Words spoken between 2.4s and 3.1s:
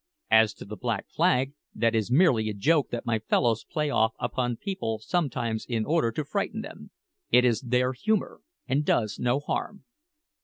a joke that